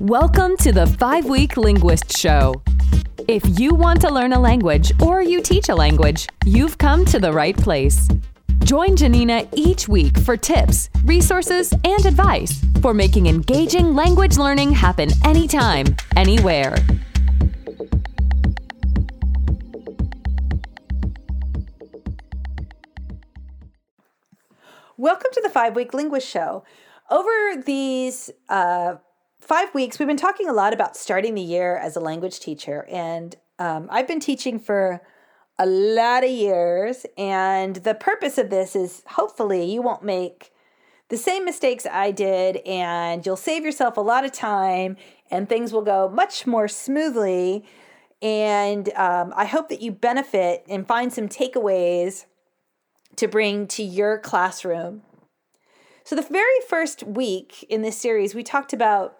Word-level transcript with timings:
Welcome 0.00 0.58
to 0.58 0.72
the 0.72 0.86
Five 0.86 1.24
Week 1.24 1.56
Linguist 1.56 2.14
Show. 2.18 2.62
If 3.28 3.58
you 3.58 3.74
want 3.74 3.98
to 4.02 4.12
learn 4.12 4.34
a 4.34 4.38
language 4.38 4.92
or 5.00 5.22
you 5.22 5.40
teach 5.40 5.70
a 5.70 5.74
language, 5.74 6.28
you've 6.44 6.76
come 6.76 7.06
to 7.06 7.18
the 7.18 7.32
right 7.32 7.56
place. 7.56 8.06
Join 8.58 8.94
Janina 8.94 9.48
each 9.54 9.88
week 9.88 10.18
for 10.18 10.36
tips, 10.36 10.90
resources, 11.04 11.72
and 11.82 12.04
advice 12.04 12.62
for 12.82 12.92
making 12.92 13.26
engaging 13.26 13.94
language 13.94 14.36
learning 14.36 14.72
happen 14.72 15.08
anytime, 15.24 15.86
anywhere. 16.14 16.76
Welcome 24.98 25.30
to 25.32 25.40
the 25.40 25.50
Five 25.50 25.74
Week 25.74 25.94
Linguist 25.94 26.28
Show. 26.28 26.64
Over 27.10 27.62
these 27.64 28.30
uh, 28.50 28.96
five 29.40 29.72
weeks, 29.74 29.98
we've 29.98 30.08
been 30.08 30.16
talking 30.16 30.48
a 30.48 30.52
lot 30.52 30.72
about 30.72 30.96
starting 30.96 31.34
the 31.34 31.42
year 31.42 31.76
as 31.76 31.96
a 31.96 32.00
language 32.00 32.40
teacher. 32.40 32.86
And 32.90 33.36
um, 33.58 33.88
I've 33.90 34.08
been 34.08 34.20
teaching 34.20 34.58
for 34.58 35.00
a 35.58 35.66
lot 35.66 36.24
of 36.24 36.30
years. 36.30 37.06
And 37.16 37.76
the 37.76 37.94
purpose 37.94 38.38
of 38.38 38.50
this 38.50 38.76
is 38.76 39.02
hopefully 39.06 39.70
you 39.70 39.82
won't 39.82 40.02
make 40.02 40.52
the 41.08 41.16
same 41.16 41.44
mistakes 41.44 41.86
I 41.90 42.10
did, 42.10 42.56
and 42.66 43.24
you'll 43.24 43.36
save 43.36 43.64
yourself 43.64 43.96
a 43.96 44.00
lot 44.00 44.24
of 44.24 44.32
time, 44.32 44.96
and 45.30 45.48
things 45.48 45.72
will 45.72 45.82
go 45.82 46.08
much 46.08 46.48
more 46.48 46.66
smoothly. 46.66 47.64
And 48.20 48.88
um, 48.94 49.32
I 49.36 49.44
hope 49.44 49.68
that 49.68 49.80
you 49.80 49.92
benefit 49.92 50.64
and 50.68 50.86
find 50.86 51.12
some 51.12 51.28
takeaways 51.28 52.24
to 53.16 53.28
bring 53.28 53.68
to 53.68 53.84
your 53.84 54.18
classroom. 54.18 55.02
So, 56.02 56.16
the 56.16 56.22
very 56.22 56.60
first 56.68 57.04
week 57.04 57.64
in 57.68 57.82
this 57.82 57.98
series, 57.98 58.34
we 58.34 58.42
talked 58.42 58.72
about 58.72 59.16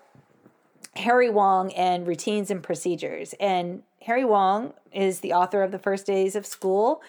Harry 0.97 1.31
Wong 1.31 1.73
and 1.73 2.07
routines 2.07 2.51
and 2.51 2.63
procedures. 2.63 3.35
And 3.39 3.83
Harry 4.03 4.25
Wong 4.25 4.73
is 4.93 5.21
the 5.21 5.33
author 5.33 5.63
of 5.63 5.73
The 5.73 5.79
First 5.79 6.07
Days 6.07 6.37
of 6.37 6.47
School, 6.47 7.03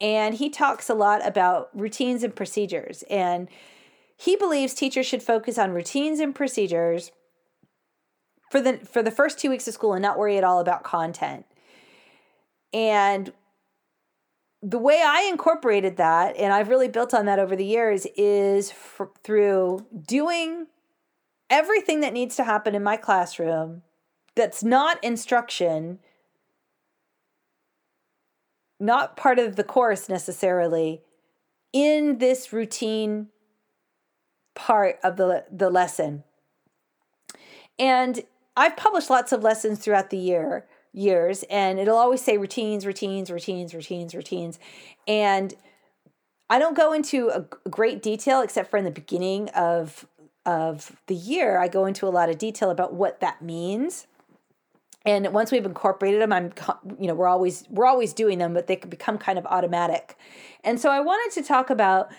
and 0.00 0.34
he 0.34 0.50
talks 0.50 0.88
a 0.88 0.94
lot 0.94 1.26
about 1.26 1.70
routines 1.74 2.22
and 2.22 2.34
procedures. 2.34 3.02
And 3.08 3.48
he 4.16 4.36
believes 4.36 4.74
teachers 4.74 5.06
should 5.06 5.22
focus 5.22 5.58
on 5.58 5.72
routines 5.72 6.20
and 6.20 6.34
procedures 6.34 7.12
for 8.50 8.60
the 8.60 8.78
for 8.78 9.02
the 9.02 9.10
first 9.10 9.38
2 9.38 9.50
weeks 9.50 9.66
of 9.66 9.74
school 9.74 9.92
and 9.92 10.02
not 10.02 10.18
worry 10.18 10.38
at 10.38 10.44
all 10.44 10.60
about 10.60 10.84
content. 10.84 11.44
And 12.72 13.32
the 14.62 14.78
way 14.78 15.02
I 15.04 15.22
incorporated 15.22 15.96
that, 15.96 16.36
and 16.36 16.52
I've 16.52 16.68
really 16.68 16.88
built 16.88 17.12
on 17.12 17.26
that 17.26 17.38
over 17.38 17.54
the 17.56 17.64
years, 17.64 18.06
is 18.16 18.72
through 19.22 19.86
doing 20.06 20.66
everything 21.50 22.00
that 22.00 22.12
needs 22.12 22.36
to 22.36 22.44
happen 22.44 22.74
in 22.74 22.82
my 22.82 22.96
classroom 22.96 23.82
that's 24.34 24.62
not 24.62 25.02
instruction, 25.02 25.98
not 28.78 29.16
part 29.16 29.38
of 29.38 29.56
the 29.56 29.64
course 29.64 30.08
necessarily, 30.08 31.02
in 31.72 32.18
this 32.18 32.52
routine 32.52 33.28
part 34.54 34.98
of 35.02 35.16
the, 35.16 35.44
the 35.50 35.70
lesson. 35.70 36.24
And 37.78 38.22
I've 38.56 38.76
published 38.76 39.10
lots 39.10 39.32
of 39.32 39.42
lessons 39.42 39.78
throughout 39.78 40.10
the 40.10 40.16
year 40.16 40.66
years 40.96 41.44
and 41.50 41.78
it'll 41.78 41.98
always 41.98 42.22
say 42.22 42.38
routines 42.38 42.86
routines 42.86 43.30
routines 43.30 43.74
routines 43.74 44.14
routines 44.14 44.58
and 45.06 45.52
i 46.48 46.58
don't 46.58 46.74
go 46.74 46.94
into 46.94 47.28
a 47.28 47.44
great 47.68 48.02
detail 48.02 48.40
except 48.40 48.70
for 48.70 48.78
in 48.78 48.84
the 48.84 48.90
beginning 48.90 49.50
of 49.50 50.06
of 50.46 50.96
the 51.06 51.14
year 51.14 51.58
i 51.58 51.68
go 51.68 51.84
into 51.84 52.06
a 52.06 52.08
lot 52.08 52.30
of 52.30 52.38
detail 52.38 52.70
about 52.70 52.94
what 52.94 53.20
that 53.20 53.42
means 53.42 54.06
and 55.04 55.32
once 55.32 55.52
we've 55.52 55.66
incorporated 55.66 56.20
them 56.22 56.32
i'm 56.32 56.52
you 56.98 57.06
know 57.06 57.14
we're 57.14 57.28
always 57.28 57.64
we're 57.68 57.86
always 57.86 58.12
doing 58.12 58.38
them 58.38 58.54
but 58.54 58.66
they 58.66 58.76
can 58.76 58.88
become 58.88 59.18
kind 59.18 59.38
of 59.38 59.46
automatic 59.46 60.16
and 60.64 60.80
so 60.80 60.90
i 60.90 61.00
wanted 61.00 61.34
to 61.34 61.46
talk 61.46 61.68
about 61.68 62.10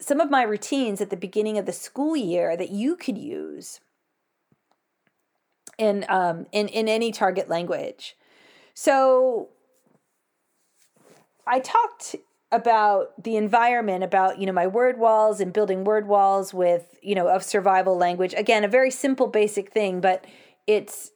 some 0.00 0.18
of 0.18 0.30
my 0.30 0.42
routines 0.42 1.00
at 1.00 1.10
the 1.10 1.16
beginning 1.16 1.58
of 1.58 1.66
the 1.66 1.72
school 1.72 2.16
year 2.16 2.56
that 2.56 2.70
you 2.70 2.96
could 2.96 3.18
use 3.18 3.80
in 5.78 6.04
um, 6.08 6.46
in 6.52 6.68
in 6.68 6.88
any 6.88 7.12
target 7.12 7.48
language. 7.48 8.16
So 8.74 9.48
I 11.46 11.60
talked 11.60 12.16
about 12.52 13.22
the 13.22 13.36
environment 13.36 14.02
about 14.02 14.38
you 14.38 14.46
know 14.46 14.52
my 14.52 14.66
word 14.66 14.98
walls 14.98 15.40
and 15.40 15.52
building 15.52 15.84
word 15.84 16.08
walls 16.08 16.52
with 16.52 16.98
you 17.02 17.14
know 17.14 17.28
of 17.28 17.42
survival 17.42 17.96
language. 17.96 18.34
Again 18.36 18.64
a 18.64 18.68
very 18.68 18.90
simple 18.90 19.26
basic 19.26 19.70
thing 19.72 20.00
but 20.00 20.24
it's 20.66 21.12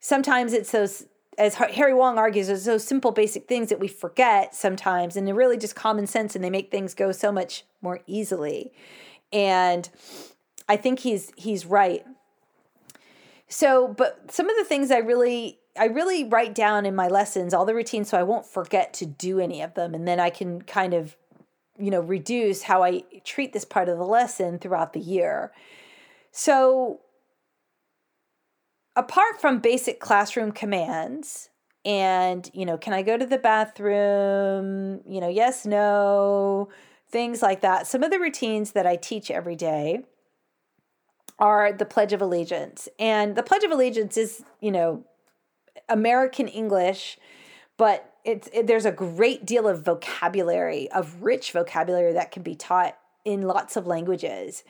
sometimes 0.00 0.52
it's 0.52 0.72
those 0.72 1.06
as 1.36 1.54
harry 1.54 1.94
wong 1.94 2.16
argues 2.16 2.48
it's 2.48 2.64
those 2.64 2.84
simple 2.84 3.10
basic 3.10 3.48
things 3.48 3.68
that 3.68 3.80
we 3.80 3.88
forget 3.88 4.54
sometimes 4.54 5.16
and 5.16 5.26
they're 5.26 5.34
really 5.34 5.56
just 5.56 5.74
common 5.74 6.06
sense 6.06 6.36
and 6.36 6.44
they 6.44 6.50
make 6.50 6.70
things 6.70 6.94
go 6.94 7.10
so 7.10 7.32
much 7.32 7.64
more 7.82 8.00
easily. 8.06 8.72
And 9.32 9.88
i 10.68 10.76
think 10.76 11.00
he's 11.00 11.32
he's 11.36 11.64
right. 11.66 12.04
So, 13.48 13.88
but 13.88 14.32
some 14.32 14.48
of 14.48 14.56
the 14.56 14.64
things 14.64 14.90
I 14.90 14.98
really 14.98 15.58
I 15.76 15.86
really 15.86 16.24
write 16.24 16.54
down 16.54 16.86
in 16.86 16.94
my 16.94 17.08
lessons 17.08 17.52
all 17.52 17.64
the 17.64 17.74
routines 17.74 18.08
so 18.08 18.18
I 18.18 18.22
won't 18.22 18.46
forget 18.46 18.92
to 18.94 19.06
do 19.06 19.40
any 19.40 19.60
of 19.62 19.74
them 19.74 19.94
and 19.94 20.06
then 20.06 20.20
I 20.20 20.30
can 20.30 20.62
kind 20.62 20.94
of 20.94 21.16
you 21.78 21.90
know 21.90 22.00
reduce 22.00 22.62
how 22.62 22.82
I 22.82 23.02
treat 23.24 23.52
this 23.52 23.64
part 23.64 23.88
of 23.88 23.98
the 23.98 24.04
lesson 24.04 24.58
throughout 24.58 24.92
the 24.92 25.00
year. 25.00 25.52
So, 26.30 27.00
apart 28.96 29.40
from 29.40 29.58
basic 29.58 30.00
classroom 30.00 30.52
commands 30.52 31.50
and 31.84 32.48
you 32.54 32.64
know 32.64 32.78
can 32.78 32.94
i 32.94 33.02
go 33.02 33.18
to 33.18 33.26
the 33.26 33.36
bathroom 33.36 35.00
you 35.06 35.20
know 35.20 35.28
yes 35.28 35.66
no 35.66 36.68
things 37.10 37.42
like 37.42 37.60
that 37.60 37.86
some 37.86 38.02
of 38.02 38.10
the 38.10 38.18
routines 38.18 38.72
that 38.72 38.86
i 38.86 38.96
teach 38.96 39.30
every 39.30 39.56
day 39.56 40.02
are 41.38 41.72
the 41.72 41.84
Pledge 41.84 42.12
of 42.12 42.22
Allegiance. 42.22 42.88
And 42.98 43.36
the 43.36 43.42
Pledge 43.42 43.64
of 43.64 43.70
Allegiance 43.70 44.16
is, 44.16 44.44
you 44.60 44.70
know, 44.70 45.04
American 45.88 46.48
English, 46.48 47.18
but 47.76 48.14
it's 48.24 48.48
it, 48.52 48.66
there's 48.66 48.86
a 48.86 48.92
great 48.92 49.44
deal 49.44 49.68
of 49.68 49.84
vocabulary, 49.84 50.90
of 50.90 51.22
rich 51.22 51.52
vocabulary 51.52 52.12
that 52.12 52.30
can 52.30 52.42
be 52.42 52.54
taught 52.54 52.96
in 53.24 53.42
lots 53.42 53.76
of 53.76 53.86
languages. 53.86 54.64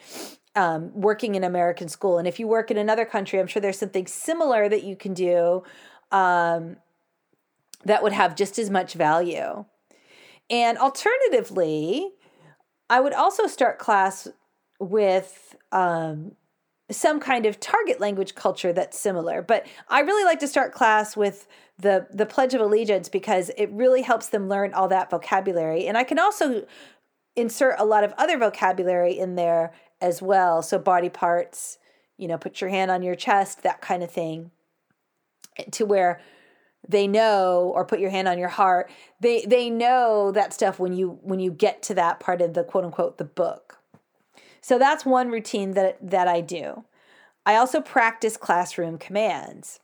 Um, 0.57 0.93
working 0.95 1.35
in 1.35 1.43
American 1.43 1.89
school, 1.89 2.17
and 2.17 2.29
if 2.29 2.39
you 2.39 2.47
work 2.47 2.71
in 2.71 2.79
another 2.79 3.05
country, 3.05 3.41
I'm 3.41 3.49
sure 3.49 3.61
there's 3.61 3.79
something 3.79 4.07
similar 4.07 4.69
that 4.69 4.85
you 4.85 4.95
can 4.95 5.13
do 5.13 5.65
um, 6.13 6.77
that 7.85 8.05
would 8.05 8.13
have 8.13 8.37
just 8.37 8.57
as 8.57 8.71
much 8.71 8.95
value. 8.95 9.65
And 10.49 10.79
alternatively, 10.79 12.11
I 12.89 13.01
would 13.01 13.15
also 13.15 13.49
start 13.49 13.81
class 13.81 14.29
with 14.79 15.57
um, 15.73 16.37
some 16.97 17.21
kind 17.21 17.47
of 17.47 17.60
target 17.60 18.00
language 18.00 18.34
culture 18.34 18.72
that's 18.72 18.99
similar. 18.99 19.43
But 19.43 19.66
I 19.88 20.00
really 20.00 20.25
like 20.25 20.41
to 20.41 20.49
start 20.49 20.72
class 20.72 21.16
with 21.16 21.47
the 21.78 22.06
the 22.12 22.27
Pledge 22.27 22.55
of 22.55 22.60
Allegiance 22.60 23.09
because 23.09 23.50
it 23.56 23.71
really 23.71 24.03
helps 24.03 24.28
them 24.28 24.49
learn 24.49 24.72
all 24.75 24.88
that 24.88 25.10
vocabulary. 25.10 25.87
And 25.87 25.99
I 25.99 26.04
can 26.04 26.19
also 26.19 26.66
insert 27.37 27.77
a 27.78 27.84
lot 27.84 28.04
of 28.04 28.12
other 28.16 28.38
vocabulary 28.38 29.19
in 29.19 29.34
there 29.34 29.72
as 30.00 30.22
well. 30.22 30.62
So 30.62 30.78
body 30.78 31.09
parts, 31.09 31.78
you 32.16 32.28
know, 32.28 32.38
put 32.38 32.60
your 32.60 32.71
hand 32.71 32.91
on 32.91 33.03
your 33.03 33.15
chest, 33.16 33.62
that 33.62 33.81
kind 33.81 34.03
of 34.03 34.10
thing. 34.10 34.50
To 35.72 35.87
where 35.87 36.21
they 36.88 37.06
know 37.06 37.72
or 37.75 37.84
put 37.84 38.00
your 38.00 38.10
hand 38.10 38.28
on 38.28 38.38
your 38.38 38.49
heart. 38.49 38.91
They 39.21 39.44
they 39.44 39.71
know 39.71 40.33
that 40.33 40.53
stuff 40.53 40.78
when 40.78 40.93
you 40.93 41.19
when 41.22 41.41
you 41.41 41.50
get 41.50 41.83
to 41.84 41.94
that 41.94 42.21
part 42.21 42.41
of 42.43 42.54
the 42.54 42.65
quote 42.65 42.84
unquote 42.84 43.19
the 43.19 43.25
book. 43.25 43.78
So 44.65 44.79
that's 44.79 45.05
one 45.05 45.31
routine 45.31 45.73
that 45.73 45.99
that 46.01 46.27
I 46.27 46.41
do. 46.41 46.85
I 47.45 47.57
also 47.57 47.83
practice 47.83 48.39
classroom 48.39 48.97
commands. 48.97 49.78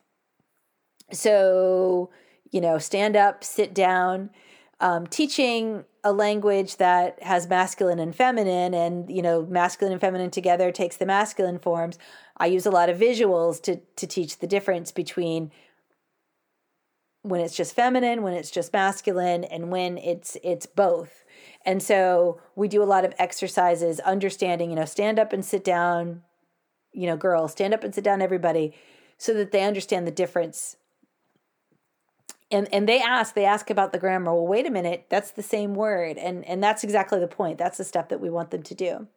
So, 1.11 2.09
you 2.49 2.61
know, 2.61 2.79
stand 2.79 3.15
up, 3.15 3.43
sit 3.43 3.75
down, 3.75 4.31
um, 4.79 5.05
teaching 5.05 5.85
a 6.03 6.11
language 6.11 6.77
that 6.77 7.21
has 7.21 7.47
masculine 7.47 7.99
and 7.99 8.15
feminine, 8.15 8.73
and 8.73 9.07
you 9.15 9.21
know, 9.21 9.45
masculine 9.45 9.91
and 9.91 10.01
feminine 10.01 10.31
together 10.31 10.71
takes 10.71 10.97
the 10.97 11.05
masculine 11.05 11.59
forms. 11.59 11.99
I 12.37 12.47
use 12.47 12.65
a 12.65 12.71
lot 12.71 12.89
of 12.89 12.97
visuals 12.97 13.61
to 13.61 13.75
to 13.75 14.07
teach 14.07 14.39
the 14.39 14.47
difference 14.47 14.91
between 14.91 15.51
when 17.23 17.41
it's 17.41 17.55
just 17.55 17.75
feminine, 17.75 18.23
when 18.23 18.33
it's 18.33 18.51
just 18.51 18.73
masculine, 18.73 19.43
and 19.45 19.71
when 19.71 19.97
it's 19.97 20.37
it's 20.43 20.65
both. 20.65 21.23
And 21.65 21.81
so 21.83 22.41
we 22.55 22.67
do 22.67 22.83
a 22.83 22.85
lot 22.85 23.05
of 23.05 23.13
exercises, 23.19 23.99
understanding, 24.01 24.69
you 24.71 24.75
know, 24.75 24.85
stand 24.85 25.19
up 25.19 25.33
and 25.33 25.45
sit 25.45 25.63
down, 25.63 26.23
you 26.93 27.07
know, 27.07 27.17
girls, 27.17 27.51
stand 27.53 27.73
up 27.73 27.83
and 27.83 27.93
sit 27.95 28.03
down, 28.03 28.21
everybody, 28.21 28.73
so 29.17 29.33
that 29.35 29.51
they 29.51 29.63
understand 29.63 30.07
the 30.07 30.11
difference. 30.11 30.77
And 32.51 32.67
and 32.73 32.87
they 32.89 33.01
ask, 33.01 33.35
they 33.35 33.45
ask 33.45 33.69
about 33.69 33.93
the 33.93 33.99
grammar. 33.99 34.33
Well, 34.33 34.47
wait 34.47 34.67
a 34.67 34.71
minute, 34.71 35.05
that's 35.09 35.31
the 35.31 35.43
same 35.43 35.75
word. 35.75 36.17
And 36.17 36.45
and 36.45 36.63
that's 36.63 36.83
exactly 36.83 37.19
the 37.19 37.27
point. 37.27 37.57
That's 37.57 37.77
the 37.77 37.83
stuff 37.85 38.09
that 38.09 38.21
we 38.21 38.29
want 38.29 38.51
them 38.51 38.63
to 38.63 38.75
do. 38.75 39.07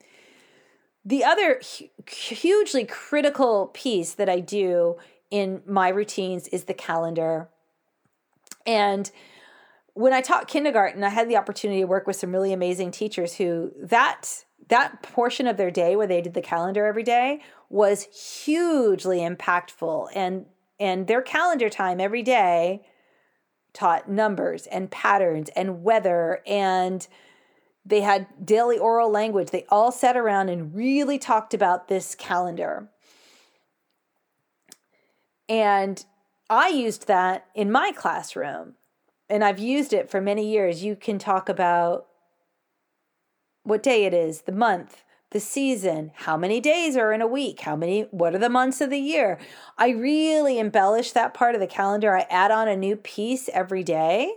the 1.05 1.25
other 1.25 1.61
hugely 2.09 2.85
critical 2.85 3.69
piece 3.75 4.15
that 4.15 4.29
I 4.29 4.41
do 4.41 4.97
in 5.31 5.63
my 5.67 5.89
routines 5.89 6.49
is 6.49 6.65
the 6.65 6.75
calendar. 6.75 7.49
And 8.67 9.11
when 9.95 10.13
I 10.13 10.21
taught 10.21 10.49
kindergarten, 10.49 11.05
I 11.05 11.09
had 11.09 11.29
the 11.29 11.37
opportunity 11.37 11.81
to 11.81 11.87
work 11.87 12.07
with 12.07 12.17
some 12.17 12.33
really 12.33 12.53
amazing 12.53 12.91
teachers 12.91 13.35
who 13.35 13.73
that 13.81 14.45
that 14.69 15.03
portion 15.03 15.47
of 15.47 15.57
their 15.57 15.71
day 15.71 15.95
where 15.95 16.07
they 16.07 16.23
did 16.23 16.35
the 16.35 16.41
calendar 16.41 16.87
every 16.87 17.03
day 17.03 17.41
was 17.69 18.05
hugely 18.45 19.19
impactful 19.19 20.09
and 20.15 20.47
and 20.81 21.07
their 21.07 21.23
calendar 21.23 21.69
time 21.69 22.01
every 22.01 22.23
day 22.23 22.85
taught 23.73 24.09
numbers 24.09 24.67
and 24.67 24.91
patterns 24.91 25.51
and 25.55 25.83
weather 25.83 26.41
and 26.47 27.07
they 27.87 28.01
had 28.01 28.27
daily 28.45 28.79
oral 28.79 29.11
language. 29.11 29.51
They 29.51 29.67
all 29.69 29.93
sat 29.93 30.17
around 30.17 30.49
and 30.49 30.75
really 30.75 31.19
talked 31.19 31.53
about 31.53 31.89
this 31.89 32.15
calendar. 32.15 32.89
And 35.49 36.03
I 36.49 36.69
used 36.69 37.07
that 37.07 37.47
in 37.55 37.73
my 37.73 37.93
classroom 37.93 38.75
and 39.29 39.43
I've 39.43 39.59
used 39.59 39.93
it 39.93 40.11
for 40.11 40.21
many 40.21 40.51
years. 40.51 40.85
You 40.85 40.97
can 40.97 41.19
talk 41.19 41.49
about 41.49 42.07
what 43.63 43.83
day 43.83 44.05
it 44.05 44.13
is, 44.13 44.43
the 44.43 44.53
month, 44.53 45.03
the 45.31 45.41
season, 45.41 46.13
how 46.15 46.37
many 46.37 46.61
days 46.61 46.97
are 46.97 47.13
in 47.13 47.23
a 47.23 47.27
week, 47.27 47.61
how 47.61 47.75
many, 47.75 48.03
what 48.11 48.35
are 48.35 48.39
the 48.39 48.51
months 48.51 48.81
of 48.81 48.91
the 48.91 48.99
year. 48.99 49.39
I 49.79 49.89
really 49.91 50.59
embellish 50.59 51.13
that 51.13 51.35
part 51.35 51.55
of 51.55 51.61
the 51.61 51.67
calendar. 51.67 52.17
I 52.17 52.27
add 52.31 52.51
on 52.51 52.69
a 52.69 52.77
new 52.77 52.97
piece 52.97 53.49
every 53.53 53.83
day. 53.83 54.35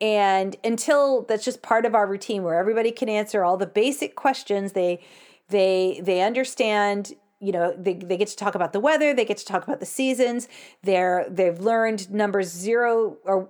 And 0.00 0.56
until 0.64 1.22
that's 1.22 1.44
just 1.44 1.62
part 1.62 1.86
of 1.86 1.94
our 1.94 2.06
routine 2.06 2.42
where 2.42 2.58
everybody 2.58 2.90
can 2.90 3.08
answer 3.08 3.44
all 3.44 3.56
the 3.56 3.66
basic 3.66 4.16
questions, 4.16 4.72
they 4.72 5.00
they 5.48 6.00
they 6.02 6.20
understand 6.22 7.14
you 7.44 7.52
know 7.52 7.74
they, 7.76 7.94
they 7.94 8.16
get 8.16 8.28
to 8.28 8.36
talk 8.36 8.54
about 8.54 8.72
the 8.72 8.80
weather 8.80 9.12
they 9.12 9.24
get 9.24 9.36
to 9.38 9.44
talk 9.44 9.64
about 9.64 9.80
the 9.80 9.86
seasons. 9.86 10.48
They're 10.82 11.26
they've 11.28 11.58
learned 11.60 12.10
numbers 12.10 12.48
zero 12.48 13.18
or 13.24 13.48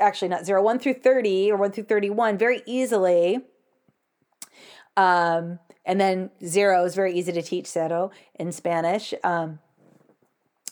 actually 0.00 0.28
not 0.28 0.46
zero 0.46 0.62
one 0.62 0.78
through 0.78 0.94
30 0.94 1.52
or 1.52 1.56
one 1.58 1.72
through 1.72 1.84
31 1.84 2.38
very 2.38 2.62
easily. 2.66 3.40
Um, 4.96 5.58
and 5.84 6.00
then 6.00 6.30
zero 6.44 6.84
is 6.84 6.94
very 6.94 7.12
easy 7.12 7.32
to 7.32 7.42
teach 7.42 7.66
zero 7.66 8.10
in 8.34 8.50
spanish. 8.52 9.12
Um, 9.22 9.58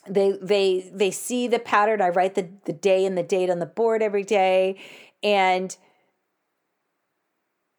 they 0.08 0.32
they 0.42 0.90
they 0.92 1.10
see 1.10 1.48
the 1.48 1.58
pattern. 1.58 2.00
I 2.00 2.08
write 2.08 2.34
the, 2.34 2.48
the 2.64 2.72
day 2.72 3.04
and 3.04 3.16
the 3.16 3.22
date 3.22 3.50
on 3.50 3.58
the 3.58 3.66
board 3.66 4.02
every 4.02 4.24
day. 4.24 4.76
And 5.22 5.76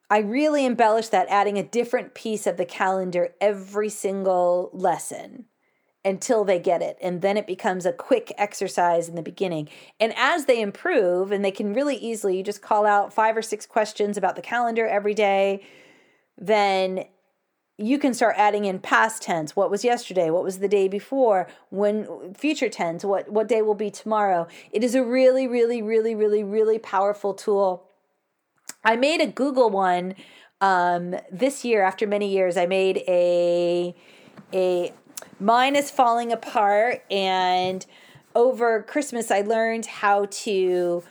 I 0.10 0.19
really 0.19 0.66
embellish 0.66 1.07
that, 1.10 1.28
adding 1.30 1.57
a 1.57 1.63
different 1.63 2.13
piece 2.13 2.46
of 2.46 2.57
the 2.57 2.66
calendar 2.66 3.34
every 3.42 3.90
single 3.90 4.69
lesson 4.74 5.46
until 6.04 6.46
they 6.46 6.60
get 6.60 6.84
it. 6.84 6.98
And 7.02 7.24
then 7.24 7.36
it 7.36 7.48
becomes 7.48 7.86
a 7.86 7.92
quick 7.92 8.31
exercise 8.38 9.10
in 9.10 9.16
the 9.16 9.24
beginning. 9.24 9.68
And 10.00 10.13
as 10.16 10.46
they 10.46 10.62
improve, 10.62 11.31
and 11.31 11.44
they 11.44 11.52
can 11.52 11.74
really 11.74 11.96
easily, 11.96 12.38
you 12.38 12.44
just 12.44 12.62
call 12.62 12.86
out 12.86 13.12
five 13.12 13.36
or 13.36 13.42
six 13.42 13.66
questions 13.66 14.16
about 14.16 14.36
the 14.36 14.44
calendar 14.44 14.86
every 14.86 15.16
day, 15.16 15.66
then 16.38 17.06
you 17.78 17.98
can 17.98 18.13
start 18.13 18.36
adding 18.38 18.66
in 18.66 18.80
past 18.80 19.24
tense. 19.24 19.56
What 19.56 19.72
was 19.72 19.84
yesterday? 19.84 20.30
What 20.30 20.44
was 20.44 20.60
the 20.60 20.68
day 20.68 20.88
before? 20.88 21.48
When 21.72 22.34
future 22.36 22.69
tense? 22.69 23.04
What 23.04 23.30
what 23.30 23.48
day 23.48 23.62
will 23.62 23.75
be 23.75 23.92
tomorrow? 23.92 24.48
It 24.72 24.84
is 24.84 24.96
a 24.96 25.04
really 25.04 25.48
really 25.48 25.81
really 25.81 26.16
really 26.16 26.44
really 26.44 26.80
powerful 26.80 27.34
tool 27.34 27.90
I 28.86 28.96
made 28.96 29.20
a 29.20 29.28
Google 29.28 29.70
one 29.70 30.16
um, 30.62 31.16
this 31.32 31.66
year. 31.66 31.84
After 31.84 32.06
many 32.06 32.32
years, 32.32 32.56
I 32.56 32.68
made 32.68 33.04
a 33.08 33.96
a 34.54 34.94
mine 35.40 35.76
is 35.76 35.90
falling 35.90 36.32
apart, 36.32 37.04
and 37.10 37.86
over 38.36 38.84
Christmas, 38.84 39.32
I 39.32 39.42
learned 39.42 39.88
how 39.88 40.28
to 40.30 41.04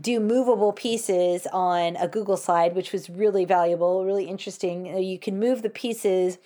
do 0.00 0.20
movable 0.20 0.72
pieces 0.72 1.46
on 1.52 1.96
a 1.96 2.06
Google 2.06 2.36
slide, 2.36 2.74
which 2.74 2.92
was 2.92 3.08
really 3.08 3.44
valuable, 3.44 4.04
really 4.04 4.26
interesting. 4.26 4.86
You 5.02 5.18
can 5.18 5.38
move 5.38 5.62
the 5.62 5.70
pieces 5.70 6.38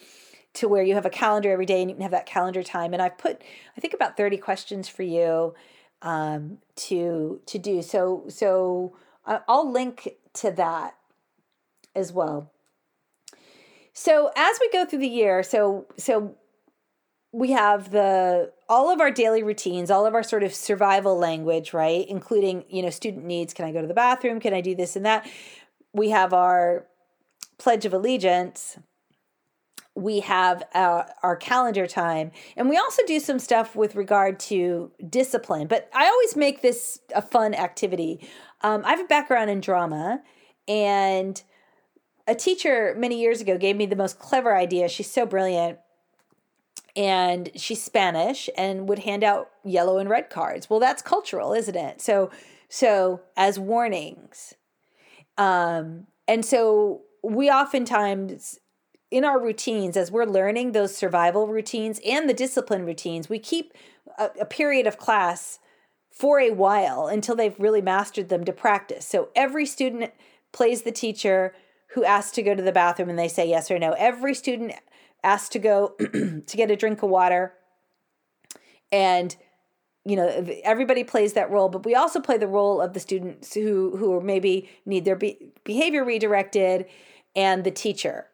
to 0.54 0.68
where 0.68 0.82
you 0.82 0.94
have 0.94 1.06
a 1.06 1.10
calendar 1.10 1.50
every 1.50 1.66
day 1.66 1.80
and 1.80 1.90
you 1.90 1.96
can 1.96 2.02
have 2.02 2.10
that 2.12 2.26
calendar 2.26 2.62
time. 2.62 2.92
And 2.92 3.02
I've 3.02 3.18
put, 3.18 3.42
I 3.76 3.80
think, 3.80 3.92
about 3.92 4.16
30 4.16 4.36
questions 4.38 4.88
for 4.88 5.02
you 5.02 5.54
um, 6.02 6.58
to 6.76 7.40
to 7.46 7.58
do. 7.58 7.82
So 7.82 8.24
so 8.28 8.96
uh, 9.26 9.40
I'll 9.48 9.70
link 9.70 10.16
to 10.34 10.50
that 10.52 10.94
as 11.94 12.12
well. 12.12 12.50
So 13.92 14.30
as 14.36 14.58
we 14.60 14.70
go 14.70 14.84
through 14.84 15.00
the 15.00 15.08
year, 15.08 15.42
so 15.42 15.86
so 15.96 16.36
we 17.32 17.52
have 17.52 17.90
the 17.90 18.52
all 18.68 18.90
of 18.90 19.00
our 19.00 19.10
daily 19.10 19.42
routines, 19.42 19.90
all 19.90 20.06
of 20.06 20.14
our 20.14 20.22
sort 20.22 20.42
of 20.42 20.54
survival 20.54 21.18
language, 21.18 21.72
right? 21.72 22.06
Including, 22.08 22.64
you 22.68 22.82
know, 22.82 22.90
student 22.90 23.24
needs, 23.24 23.52
can 23.52 23.64
I 23.64 23.72
go 23.72 23.80
to 23.80 23.86
the 23.86 23.94
bathroom? 23.94 24.40
Can 24.40 24.54
I 24.54 24.60
do 24.60 24.74
this 24.74 24.96
and 24.96 25.04
that? 25.06 25.28
We 25.92 26.10
have 26.10 26.32
our 26.32 26.86
pledge 27.58 27.84
of 27.84 27.92
allegiance. 27.92 28.78
We 29.96 30.20
have 30.20 30.62
our, 30.72 31.06
our 31.22 31.36
calendar 31.36 31.86
time. 31.86 32.30
And 32.56 32.68
we 32.68 32.76
also 32.76 33.02
do 33.06 33.18
some 33.20 33.38
stuff 33.38 33.74
with 33.74 33.96
regard 33.96 34.38
to 34.40 34.92
discipline. 35.08 35.66
But 35.66 35.90
I 35.92 36.06
always 36.06 36.36
make 36.36 36.62
this 36.62 37.00
a 37.14 37.20
fun 37.20 37.54
activity. 37.54 38.26
Um, 38.62 38.82
I 38.84 38.90
have 38.90 39.00
a 39.00 39.04
background 39.04 39.50
in 39.50 39.60
drama, 39.60 40.22
and 40.68 41.42
a 42.26 42.34
teacher 42.34 42.94
many 42.96 43.20
years 43.20 43.40
ago 43.40 43.58
gave 43.58 43.76
me 43.76 43.86
the 43.86 43.96
most 43.96 44.20
clever 44.20 44.56
idea. 44.56 44.88
She's 44.88 45.10
so 45.10 45.26
brilliant. 45.26 45.78
And 46.94 47.50
she's 47.56 47.82
Spanish 47.82 48.48
and 48.56 48.88
would 48.88 49.00
hand 49.00 49.24
out 49.24 49.50
yellow 49.64 49.98
and 49.98 50.08
red 50.08 50.30
cards. 50.30 50.70
Well, 50.70 50.80
that's 50.80 51.02
cultural, 51.02 51.52
isn't 51.52 51.76
it? 51.76 52.00
So, 52.00 52.30
so 52.68 53.22
as 53.36 53.58
warnings. 53.58 54.54
Um, 55.36 56.06
and 56.28 56.44
so 56.44 57.02
we 57.24 57.50
oftentimes 57.50 58.59
in 59.10 59.24
our 59.24 59.40
routines 59.40 59.96
as 59.96 60.10
we're 60.10 60.24
learning 60.24 60.72
those 60.72 60.96
survival 60.96 61.48
routines 61.48 62.00
and 62.06 62.28
the 62.28 62.34
discipline 62.34 62.84
routines 62.84 63.28
we 63.28 63.38
keep 63.38 63.74
a, 64.18 64.30
a, 64.40 64.44
period 64.44 64.86
of 64.86 64.98
class 64.98 65.58
for 66.10 66.38
a 66.38 66.50
while 66.50 67.06
until 67.06 67.34
they've 67.34 67.58
really 67.58 67.80
mastered 67.80 68.28
them 68.28 68.44
to 68.44 68.52
practice. 68.52 69.06
So 69.06 69.30
every 69.34 69.64
student 69.64 70.12
plays 70.52 70.82
the 70.82 70.92
teacher 70.92 71.54
who 71.94 72.04
asks 72.04 72.32
to 72.32 72.42
go 72.42 72.54
to 72.54 72.62
the 72.62 72.72
bathroom 72.72 73.08
and 73.08 73.18
they 73.18 73.28
say 73.28 73.48
yes 73.48 73.70
or 73.70 73.78
no. 73.78 73.92
Every 73.92 74.34
student 74.34 74.74
asks 75.24 75.48
to 75.50 75.58
go 75.58 75.94
to 75.98 76.56
get 76.56 76.70
a 76.70 76.76
drink 76.76 77.02
of 77.02 77.10
water. 77.10 77.54
And 78.92 79.34
you 80.04 80.16
know 80.16 80.26
everybody 80.64 81.04
plays 81.04 81.34
that 81.34 81.50
role 81.50 81.68
but 81.68 81.84
we 81.84 81.94
also 81.94 82.20
play 82.20 82.38
the 82.38 82.46
role 82.46 82.80
of 82.80 82.94
the 82.94 83.00
students 83.00 83.52
who 83.52 83.94
who 83.98 84.18
maybe 84.22 84.66
need 84.86 85.04
their 85.04 85.14
be- 85.14 85.52
behavior 85.62 86.02
redirected 86.02 86.86
and 87.36 87.64
the 87.64 87.70
teacher 87.70 88.29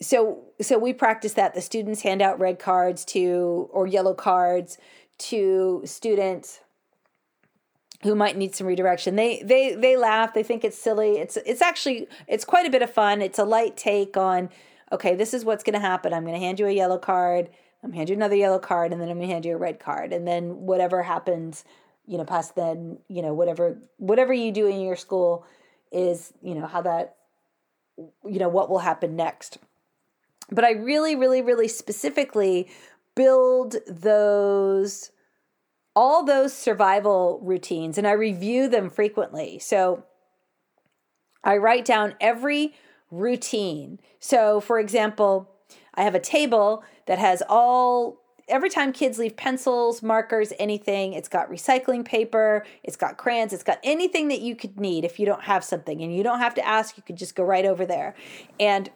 so 0.00 0.44
so 0.60 0.78
we 0.78 0.92
practice 0.92 1.32
that 1.34 1.54
the 1.54 1.60
students 1.60 2.02
hand 2.02 2.22
out 2.22 2.38
red 2.38 2.58
cards 2.58 3.04
to 3.06 3.68
or 3.72 3.86
yellow 3.86 4.14
cards 4.14 4.78
to 5.18 5.82
students 5.84 6.60
who 8.02 8.14
might 8.14 8.36
need 8.36 8.54
some 8.54 8.66
redirection. 8.66 9.16
They 9.16 9.42
they 9.42 9.74
they 9.74 9.96
laugh. 9.96 10.34
They 10.34 10.44
think 10.44 10.64
it's 10.64 10.78
silly. 10.78 11.18
It's 11.18 11.36
it's 11.38 11.62
actually 11.62 12.06
it's 12.28 12.44
quite 12.44 12.66
a 12.66 12.70
bit 12.70 12.82
of 12.82 12.92
fun. 12.92 13.20
It's 13.20 13.38
a 13.38 13.44
light 13.44 13.76
take 13.76 14.16
on 14.16 14.50
okay, 14.92 15.14
this 15.14 15.34
is 15.34 15.44
what's 15.44 15.64
going 15.64 15.74
to 15.74 15.80
happen. 15.80 16.14
I'm 16.14 16.24
going 16.24 16.34
to 16.34 16.40
hand 16.40 16.58
you 16.58 16.66
a 16.66 16.72
yellow 16.72 16.98
card. 16.98 17.50
I'm 17.82 17.90
going 17.90 17.92
to 17.92 17.96
hand 17.98 18.08
you 18.08 18.16
another 18.16 18.36
yellow 18.36 18.58
card 18.58 18.92
and 18.92 19.00
then 19.00 19.08
I'm 19.08 19.18
going 19.18 19.28
to 19.28 19.32
hand 19.32 19.44
you 19.44 19.54
a 19.54 19.58
red 19.58 19.78
card. 19.78 20.12
And 20.12 20.26
then 20.26 20.66
whatever 20.66 21.02
happens, 21.02 21.64
you 22.06 22.18
know, 22.18 22.24
past 22.24 22.56
then, 22.56 22.98
you 23.08 23.22
know, 23.22 23.34
whatever 23.34 23.78
whatever 23.98 24.32
you 24.32 24.50
do 24.50 24.66
in 24.66 24.80
your 24.80 24.96
school 24.96 25.44
is, 25.92 26.32
you 26.42 26.54
know, 26.54 26.66
how 26.66 26.82
that 26.82 27.16
you 27.96 28.38
know, 28.38 28.48
what 28.48 28.70
will 28.70 28.78
happen 28.78 29.16
next. 29.16 29.58
But 30.50 30.64
I 30.64 30.72
really 30.72 31.14
really 31.14 31.42
really 31.42 31.68
specifically 31.68 32.68
build 33.14 33.76
those 33.86 35.10
all 35.94 36.24
those 36.24 36.52
survival 36.52 37.40
routines 37.42 37.98
and 37.98 38.06
I 38.06 38.12
review 38.12 38.68
them 38.68 38.88
frequently. 38.88 39.58
So 39.58 40.04
I 41.42 41.56
write 41.56 41.84
down 41.84 42.14
every 42.20 42.74
routine. 43.10 43.98
So, 44.20 44.60
for 44.60 44.78
example, 44.78 45.50
I 45.94 46.02
have 46.02 46.14
a 46.14 46.20
table 46.20 46.84
that 47.06 47.18
has 47.18 47.42
all 47.48 48.20
every 48.48 48.70
time 48.70 48.92
kids 48.92 49.18
leave 49.18 49.36
pencils, 49.36 50.02
markers, 50.02 50.52
anything, 50.58 51.12
it's 51.12 51.28
got 51.28 51.50
recycling 51.50 52.04
paper, 52.04 52.64
it's 52.82 52.96
got 52.96 53.16
crayons, 53.16 53.52
it's 53.52 53.62
got 53.62 53.78
anything 53.82 54.28
that 54.28 54.40
you 54.40 54.56
could 54.56 54.80
need 54.80 55.04
if 55.04 55.18
you 55.18 55.26
don't 55.26 55.42
have 55.42 55.62
something. 55.62 56.00
And 56.02 56.14
you 56.14 56.22
don't 56.22 56.38
have 56.38 56.54
to 56.54 56.66
ask, 56.66 56.96
you 56.96 57.02
could 57.02 57.16
just 57.16 57.34
go 57.34 57.44
right 57.44 57.66
over 57.66 57.84
there. 57.84 58.14
And 58.58 58.90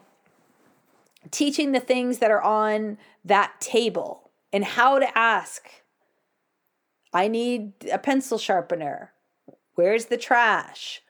teaching 1.32 1.72
the 1.72 1.80
things 1.80 2.18
that 2.18 2.30
are 2.30 2.42
on 2.42 2.98
that 3.24 3.60
table 3.60 4.30
and 4.52 4.64
how 4.64 5.00
to 5.00 5.18
ask 5.18 5.68
I 7.14 7.28
need 7.28 7.72
a 7.92 7.98
pencil 7.98 8.38
sharpener. 8.38 9.12
Where's 9.74 10.06
the 10.06 10.16
trash? 10.16 11.02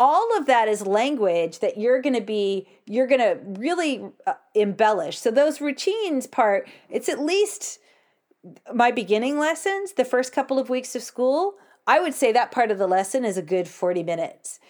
all 0.00 0.36
of 0.36 0.46
that 0.46 0.68
is 0.68 0.86
language 0.86 1.58
that 1.58 1.76
you're 1.76 2.00
going 2.00 2.14
to 2.14 2.20
be 2.20 2.68
you're 2.86 3.06
going 3.06 3.20
to 3.20 3.38
really 3.60 4.04
uh, 4.26 4.34
embellish 4.54 5.18
so 5.18 5.30
those 5.30 5.60
routines 5.60 6.26
part 6.26 6.68
it's 6.88 7.08
at 7.08 7.18
least 7.18 7.80
my 8.72 8.90
beginning 8.90 9.38
lessons 9.38 9.94
the 9.94 10.04
first 10.04 10.32
couple 10.32 10.58
of 10.58 10.70
weeks 10.70 10.94
of 10.94 11.02
school 11.02 11.54
i 11.86 11.98
would 11.98 12.14
say 12.14 12.32
that 12.32 12.52
part 12.52 12.70
of 12.70 12.78
the 12.78 12.86
lesson 12.86 13.24
is 13.24 13.36
a 13.36 13.42
good 13.42 13.66
40 13.66 14.02
minutes 14.02 14.60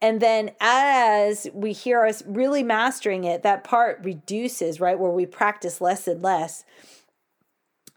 and 0.00 0.20
then 0.20 0.52
as 0.60 1.48
we 1.52 1.72
hear 1.72 2.04
us 2.04 2.22
really 2.26 2.62
mastering 2.62 3.24
it 3.24 3.42
that 3.42 3.64
part 3.64 4.00
reduces 4.02 4.80
right 4.80 4.98
where 4.98 5.10
we 5.10 5.26
practice 5.26 5.80
less 5.80 6.06
and 6.06 6.22
less 6.22 6.64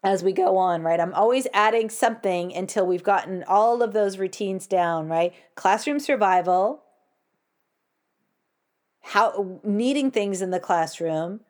as 0.04 0.24
we 0.24 0.32
go 0.32 0.58
on, 0.58 0.82
right? 0.82 1.00
I'm 1.00 1.14
always 1.14 1.48
adding 1.54 1.90
something 1.90 2.56
until 2.56 2.86
we've 2.86 3.04
gotten 3.04 3.44
all 3.48 3.84
of 3.84 3.94
those 3.94 4.18
routines 4.18 4.66
down, 4.66 5.08
right? 5.08 5.34
Classroom 5.56 6.00
survival, 6.00 6.82
how 9.02 9.60
needing 9.64 10.10
things 10.10 10.42
in 10.42 10.50
the 10.50 10.60
classroom, 10.60 11.42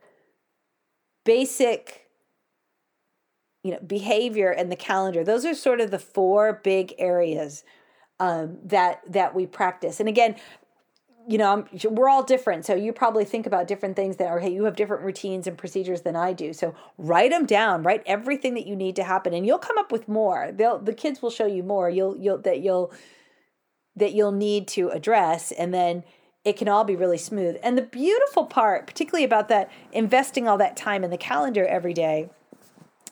basic 1.24 2.10
you 3.64 3.72
know, 3.72 3.80
behavior 3.86 4.50
and 4.50 4.72
the 4.72 4.76
calendar. 4.76 5.24
Those 5.24 5.46
are 5.46 5.54
sort 5.54 5.80
of 5.80 5.92
the 5.92 6.00
four 6.00 6.60
big 6.64 6.94
areas 6.98 7.64
um, 8.22 8.60
that 8.66 9.02
that 9.12 9.34
we 9.34 9.48
practice. 9.48 10.00
And 10.00 10.08
again, 10.08 10.36
you 11.28 11.40
know, 11.40 11.52
I'm, 11.52 11.96
we're 11.96 12.08
all 12.08 12.24
different. 12.24 12.66
So 12.66 12.76
you 12.76 12.94
probably 12.94 13.26
think 13.26 13.48
about 13.48 13.68
different 13.68 13.96
things 13.96 14.18
that 14.18 14.28
are, 14.28 14.40
hey, 14.40 14.54
you 14.54 14.64
have 14.66 14.76
different 14.76 15.04
routines 15.04 15.48
and 15.48 15.58
procedures 15.58 16.02
than 16.02 16.16
I 16.16 16.34
do. 16.34 16.54
So 16.54 16.76
write 16.98 17.32
them 17.32 17.46
down, 17.46 17.84
write 17.84 18.04
everything 18.06 18.54
that 18.54 18.68
you 18.68 18.76
need 18.76 18.96
to 18.98 19.04
happen 19.04 19.34
and 19.34 19.46
you'll 19.46 19.58
come 19.58 19.78
up 19.78 19.92
with 19.92 20.08
more. 20.08 20.52
They'll, 20.54 20.78
the 20.80 20.94
kids 20.94 21.22
will 21.22 21.30
show 21.30 21.46
you 21.46 21.64
more 21.64 21.90
you'll, 21.90 22.18
you'll, 22.18 22.40
that 22.40 22.62
you'll, 22.62 22.94
that 23.96 24.14
you'll 24.14 24.32
need 24.32 24.68
to 24.70 24.90
address. 24.90 25.52
And 25.52 25.74
then 25.74 26.04
it 26.44 26.58
can 26.58 26.68
all 26.68 26.84
be 26.84 26.96
really 26.96 27.20
smooth. 27.20 27.58
And 27.64 27.78
the 27.78 27.84
beautiful 27.84 28.46
part, 28.46 28.88
particularly 28.88 29.26
about 29.26 29.48
that 29.50 29.72
investing 29.92 30.48
all 30.48 30.58
that 30.58 30.76
time 30.76 31.04
in 31.04 31.12
the 31.12 31.18
calendar 31.18 31.66
every 31.66 31.94
day 31.94 32.30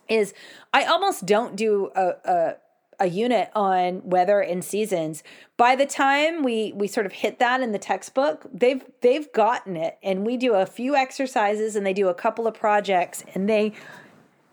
is 0.07 0.33
I 0.73 0.85
almost 0.85 1.25
don't 1.25 1.55
do 1.55 1.91
a, 1.95 2.13
a 2.25 2.55
a 2.99 3.07
unit 3.07 3.49
on 3.55 4.01
weather 4.03 4.41
and 4.41 4.63
seasons. 4.63 5.23
By 5.57 5.75
the 5.75 5.85
time 5.85 6.43
we 6.43 6.73
we 6.73 6.87
sort 6.87 7.05
of 7.05 7.13
hit 7.13 7.39
that 7.39 7.61
in 7.61 7.71
the 7.71 7.79
textbook, 7.79 8.45
they've 8.53 8.83
they've 9.01 9.31
gotten 9.31 9.75
it 9.75 9.97
and 10.03 10.25
we 10.25 10.37
do 10.37 10.53
a 10.53 10.65
few 10.65 10.95
exercises 10.95 11.75
and 11.75 11.85
they 11.85 11.93
do 11.93 12.09
a 12.09 12.13
couple 12.13 12.47
of 12.47 12.53
projects 12.53 13.23
and 13.33 13.49
they 13.49 13.73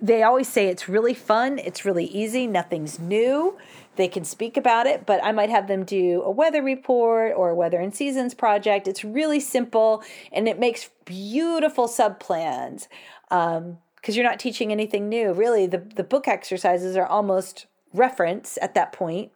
they 0.01 0.23
always 0.23 0.49
say 0.49 0.67
it's 0.67 0.89
really 0.89 1.15
fun, 1.15 1.59
it's 1.59 1.85
really 1.85 2.05
easy, 2.05 2.47
nothing's 2.47 2.99
new. 2.99 3.57
They 3.97 4.09
can 4.09 4.25
speak 4.25 4.59
about 4.59 4.87
it, 4.87 5.07
but 5.07 5.25
I 5.25 5.33
might 5.33 5.49
have 5.49 5.69
them 5.69 5.85
do 5.85 6.23
a 6.23 6.31
weather 6.31 6.63
report 6.63 7.33
or 7.35 7.49
a 7.49 7.55
weather 7.55 7.81
and 7.81 7.95
seasons 7.95 8.35
project. 8.35 8.87
It's 8.87 9.05
really 9.05 9.41
simple 9.41 10.03
and 10.33 10.47
it 10.47 10.59
makes 10.59 10.91
beautiful 11.07 11.89
sub 11.89 12.21
plans. 12.21 12.89
Um, 13.31 13.79
because 13.97 14.17
you're 14.17 14.25
not 14.25 14.39
teaching 14.39 14.71
anything 14.71 15.09
new. 15.09 15.33
Really, 15.33 15.67
the, 15.67 15.79
the 15.79 16.05
book 16.05 16.29
exercises 16.29 16.97
are 16.97 17.07
almost 17.07 17.67
reference 17.93 18.59
at 18.61 18.75
that 18.75 18.93
point 18.93 19.33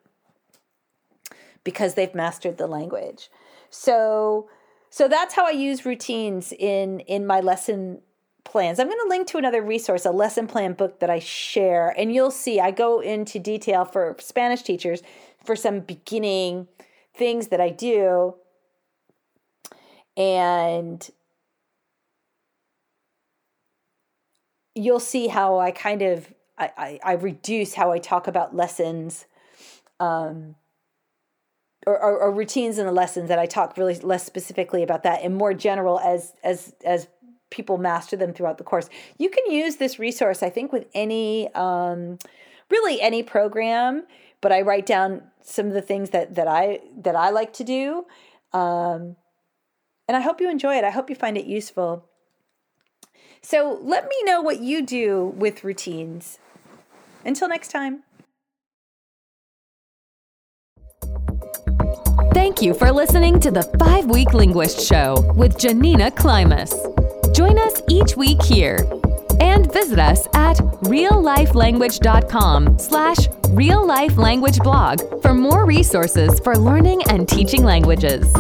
because 1.64 1.94
they've 1.94 2.14
mastered 2.14 2.58
the 2.58 2.66
language. 2.66 3.30
So 3.70 4.48
so 4.90 5.06
that's 5.06 5.34
how 5.34 5.46
I 5.46 5.50
use 5.50 5.86
routines 5.86 6.52
in 6.52 7.00
in 7.00 7.26
my 7.26 7.40
lesson 7.40 8.00
plans. 8.44 8.80
I'm 8.80 8.88
going 8.88 8.98
to 8.98 9.08
link 9.08 9.28
to 9.28 9.38
another 9.38 9.62
resource, 9.62 10.04
a 10.04 10.10
lesson 10.10 10.46
plan 10.46 10.72
book 10.72 11.00
that 11.00 11.10
I 11.10 11.18
share, 11.20 11.94
and 11.96 12.12
you'll 12.12 12.30
see 12.30 12.60
I 12.60 12.70
go 12.70 13.00
into 13.00 13.38
detail 13.38 13.84
for 13.84 14.16
Spanish 14.18 14.62
teachers 14.62 15.02
for 15.44 15.54
some 15.56 15.80
beginning 15.80 16.68
things 17.14 17.48
that 17.48 17.60
I 17.60 17.70
do. 17.70 18.34
And 20.16 21.08
you'll 24.74 25.00
see 25.00 25.28
how 25.28 25.58
I 25.58 25.70
kind 25.70 26.02
of 26.02 26.32
I, 26.60 27.00
I, 27.02 27.12
reduce 27.12 27.74
how 27.74 27.90
I 27.90 27.98
talk 27.98 28.26
about 28.26 28.54
lessons 28.54 29.26
um, 29.98 30.56
or, 31.86 31.98
or, 31.98 32.18
or, 32.18 32.32
routines 32.32 32.78
in 32.78 32.84
the 32.84 32.92
lessons 32.92 33.28
that 33.28 33.38
I 33.38 33.46
talk 33.46 33.76
really 33.78 33.94
less 33.96 34.24
specifically 34.24 34.82
about 34.82 35.02
that 35.04 35.22
and 35.22 35.34
more 35.34 35.54
general 35.54 35.98
as 36.00 36.34
as 36.44 36.74
as 36.84 37.08
people 37.48 37.78
master 37.78 38.16
them 38.16 38.32
throughout 38.32 38.58
the 38.58 38.64
course. 38.64 38.88
You 39.18 39.30
can 39.30 39.50
use 39.50 39.76
this 39.76 39.98
resource, 39.98 40.42
I 40.42 40.50
think, 40.50 40.72
with 40.72 40.86
any 40.94 41.52
um, 41.54 42.18
really 42.70 43.00
any 43.00 43.22
program. 43.22 44.06
But 44.40 44.52
I 44.52 44.62
write 44.62 44.86
down 44.86 45.22
some 45.42 45.66
of 45.66 45.72
the 45.72 45.82
things 45.82 46.10
that 46.10 46.34
that 46.34 46.48
I 46.48 46.80
that 46.98 47.16
I 47.16 47.30
like 47.30 47.52
to 47.54 47.64
do, 47.64 48.06
um, 48.52 49.16
and 50.08 50.16
I 50.16 50.20
hope 50.20 50.40
you 50.40 50.50
enjoy 50.50 50.76
it. 50.76 50.84
I 50.84 50.90
hope 50.90 51.10
you 51.10 51.16
find 51.16 51.36
it 51.36 51.46
useful. 51.46 52.06
So 53.42 53.78
let 53.82 54.04
me 54.04 54.16
know 54.24 54.42
what 54.42 54.60
you 54.60 54.84
do 54.84 55.32
with 55.36 55.64
routines. 55.64 56.38
Until 57.24 57.48
next 57.48 57.68
time. 57.68 58.02
Thank 62.32 62.62
you 62.62 62.74
for 62.74 62.92
listening 62.92 63.40
to 63.40 63.50
the 63.50 63.62
Five 63.78 64.06
Week 64.06 64.32
Linguist 64.32 64.80
Show 64.86 65.16
with 65.34 65.58
Janina 65.58 66.10
Klimas. 66.10 66.72
Join 67.34 67.58
us 67.58 67.82
each 67.88 68.16
week 68.16 68.42
here 68.42 68.78
and 69.40 69.72
visit 69.72 69.98
us 69.98 70.26
at 70.34 70.58
reallifelanguage.com 70.84 72.78
slash 72.78 73.28
real 73.50 73.84
life 73.84 74.16
language 74.16 74.58
blog 74.58 75.00
for 75.22 75.34
more 75.34 75.64
resources 75.66 76.38
for 76.40 76.56
learning 76.56 77.02
and 77.10 77.28
teaching 77.28 77.64
languages. 77.64 78.32